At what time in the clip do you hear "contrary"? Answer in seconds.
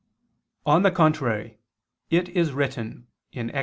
0.89-1.59